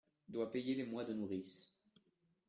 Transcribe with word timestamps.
Doit 0.29 0.51
payer 0.51 0.73
les 0.73 0.87
mois 0.87 1.05
de 1.05 1.13
nourrice. 1.13 1.79